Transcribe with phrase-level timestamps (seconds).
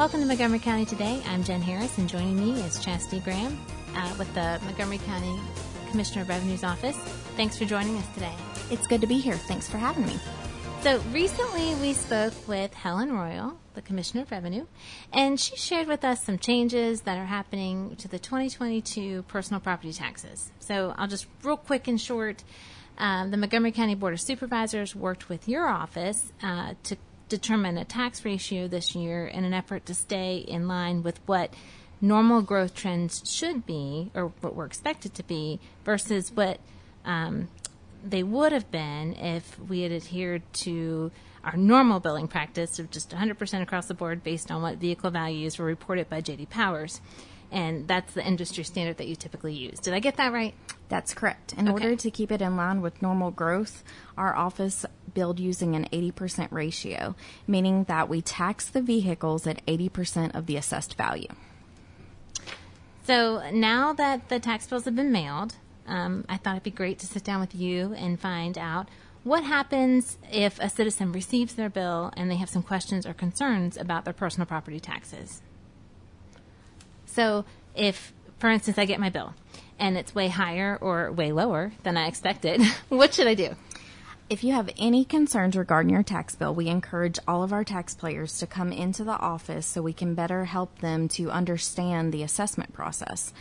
[0.00, 1.20] Welcome to Montgomery County Today.
[1.26, 3.60] I'm Jen Harris, and joining me is Chasidi Graham
[3.94, 5.38] uh, with the Montgomery County
[5.90, 6.96] Commissioner of Revenue's Office.
[7.36, 8.32] Thanks for joining us today.
[8.70, 9.34] It's good to be here.
[9.34, 10.18] Thanks for having me.
[10.80, 14.64] So recently we spoke with Helen Royal, the Commissioner of Revenue,
[15.12, 19.92] and she shared with us some changes that are happening to the 2022 personal property
[19.92, 20.50] taxes.
[20.60, 22.42] So I'll just real quick and short.
[22.96, 26.96] Um, the Montgomery County Board of Supervisors worked with your office uh, to
[27.30, 31.54] determine a tax ratio this year in an effort to stay in line with what
[32.02, 36.58] normal growth trends should be or what we're expected to be versus what
[37.04, 37.48] um,
[38.04, 41.10] they would have been if we had adhered to
[41.44, 45.58] our normal billing practice of just 100% across the board based on what vehicle values
[45.58, 47.00] were reported by JD Powers.
[47.52, 49.80] And that's the industry standard that you typically use.
[49.80, 50.54] Did I get that right?
[50.88, 51.52] That's correct.
[51.54, 51.72] In Okay.
[51.72, 53.82] order to keep it in line with normal growth,
[54.16, 57.14] our office billed using an 80% ratio,
[57.46, 61.28] meaning that we tax the vehicles at 80% of the assessed value.
[63.04, 66.98] So now that the tax bills have been mailed, um, I thought it'd be great
[67.00, 68.88] to sit down with you and find out
[69.22, 73.76] what happens if a citizen receives their bill and they have some questions or concerns
[73.76, 75.42] about their personal property taxes.
[77.06, 79.34] So, if, for instance, I get my bill
[79.78, 83.56] and it's way higher or way lower than I expected, what should I do?
[84.30, 88.38] If you have any concerns regarding your tax bill, we encourage all of our taxpayers
[88.38, 92.72] to come into the office so we can better help them to understand the assessment
[92.72, 93.32] process.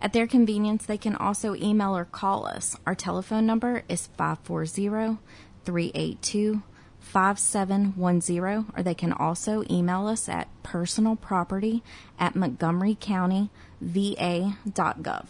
[0.00, 2.76] At their convenience, they can also email or call us.
[2.84, 5.18] Our telephone number is 540
[5.64, 6.62] 382
[6.98, 11.82] 5710, or they can also email us at personalproperty
[12.18, 15.26] at montgomerycountyva.gov.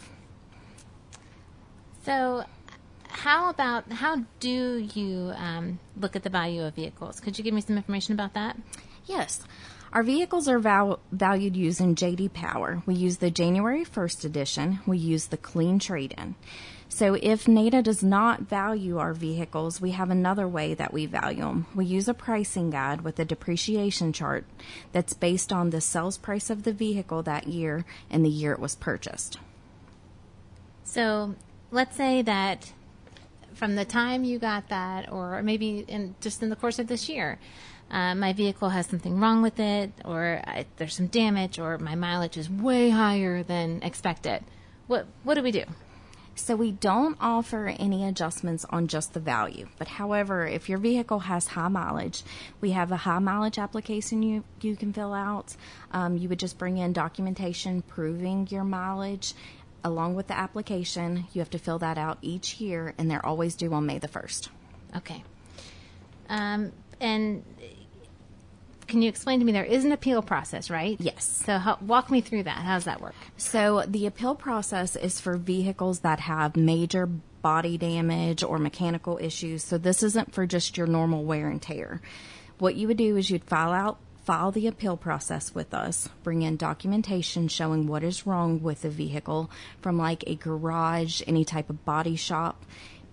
[2.03, 2.45] So,
[3.13, 7.19] how about how do you um, look at the value of vehicles?
[7.19, 8.57] Could you give me some information about that?
[9.05, 9.41] Yes.
[9.93, 12.81] Our vehicles are val- valued using JD Power.
[12.87, 14.79] We use the January 1st edition.
[14.87, 16.33] We use the clean trade in.
[16.89, 21.41] So if NADA does not value our vehicles, we have another way that we value
[21.41, 21.67] them.
[21.75, 24.45] We use a pricing guide with a depreciation chart
[24.91, 28.59] that's based on the sales price of the vehicle that year and the year it
[28.59, 29.37] was purchased.
[30.83, 31.35] So,
[31.71, 32.73] let's say that
[33.55, 37.09] from the time you got that, or maybe in just in the course of this
[37.09, 37.39] year,
[37.91, 41.95] uh, my vehicle has something wrong with it, or I, there's some damage, or my
[41.95, 44.43] mileage is way higher than expected.
[44.87, 45.63] What what do we do?
[46.35, 49.67] So we don't offer any adjustments on just the value.
[49.77, 52.23] But however, if your vehicle has high mileage,
[52.59, 55.55] we have a high mileage application you, you can fill out.
[55.91, 59.35] Um, you would just bring in documentation proving your mileage
[59.83, 61.25] along with the application.
[61.33, 64.07] You have to fill that out each year and they're always due on May the
[64.07, 64.49] 1st.
[64.97, 65.23] Okay.
[66.29, 67.43] Um, and
[68.87, 70.97] can you explain to me there is an appeal process, right?
[70.99, 71.25] Yes.
[71.45, 72.57] So how, walk me through that.
[72.57, 73.15] How does that work?
[73.37, 79.63] So the appeal process is for vehicles that have major body damage or mechanical issues.
[79.63, 82.01] So this isn't for just your normal wear and tear.
[82.59, 86.41] What you would do is you'd file out file the appeal process with us, bring
[86.41, 89.49] in documentation showing what is wrong with the vehicle
[89.81, 92.65] from like a garage, any type of body shop,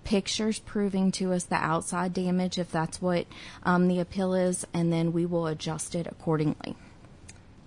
[0.04, 3.26] pictures proving to us the outside damage if that's what
[3.64, 6.76] um, the appeal is, and then we will adjust it accordingly.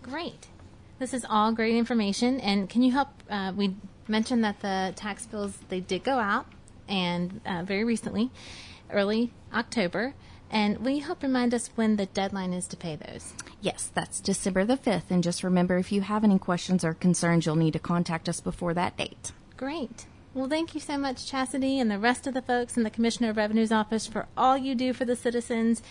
[0.01, 0.47] Great.
[0.99, 2.39] This is all great information.
[2.39, 3.09] And can you help?
[3.29, 3.75] Uh, we
[4.07, 6.45] mentioned that the tax bills they did go out,
[6.87, 8.31] and uh, very recently,
[8.91, 10.13] early October.
[10.53, 13.33] And will you help remind us when the deadline is to pay those?
[13.59, 15.09] Yes, that's December the 5th.
[15.09, 18.39] And just remember, if you have any questions or concerns, you'll need to contact us
[18.39, 19.31] before that date.
[19.57, 20.05] Great.
[20.35, 23.31] Well, thank you so much, Chasidi, and the rest of the folks in the Commissioner
[23.31, 25.81] of Revenue's office for all you do for the citizens.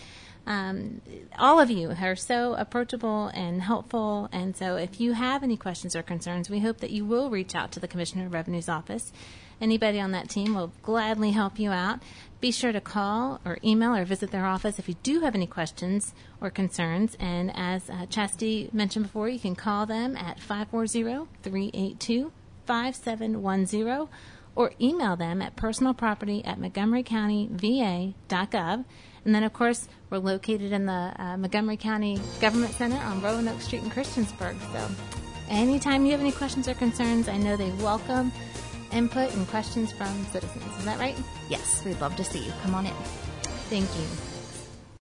[0.45, 1.01] Um,
[1.37, 4.29] all of you are so approachable and helpful.
[4.31, 7.53] And so, if you have any questions or concerns, we hope that you will reach
[7.53, 9.11] out to the Commissioner of Revenue's office.
[9.61, 11.99] Anybody on that team will gladly help you out.
[12.43, 15.47] Be sure to call or email or visit their office if you do have any
[15.47, 17.15] questions or concerns.
[17.17, 22.33] And as uh, Chasidi mentioned before, you can call them at 540 382
[22.65, 24.09] 5710
[24.57, 28.85] or email them at personalproperty at montgomerycountyva.gov.
[29.23, 33.61] And then, of course, we're located in the uh, Montgomery County Government Center on Roanoke
[33.61, 34.57] Street in Christiansburg.
[34.73, 34.85] So,
[35.47, 38.33] anytime you have any questions or concerns, I know they welcome
[38.93, 40.77] input and questions from citizens.
[40.77, 41.17] Is that right?
[41.49, 42.53] Yes, we'd love to see you.
[42.61, 42.93] Come on in.
[43.69, 44.32] Thank you.